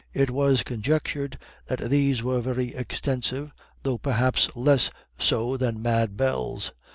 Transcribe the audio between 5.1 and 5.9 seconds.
so than